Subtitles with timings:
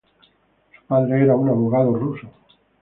[0.75, 2.27] Su padre es un abogado ruso.